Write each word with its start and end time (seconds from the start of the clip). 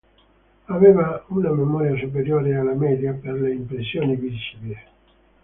Aveva 0.65 1.23
una 1.27 1.51
memoria 1.51 1.95
superiore 1.95 2.55
alla 2.55 2.73
media 2.73 3.13
per 3.13 3.33
le 3.39 3.51
impressioni 3.53 4.15
visive. 4.15 4.83